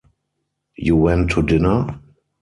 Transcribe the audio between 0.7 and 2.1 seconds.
You went to dinner?